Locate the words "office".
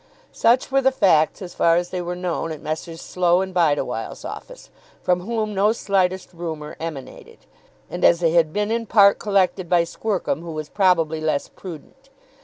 4.25-4.71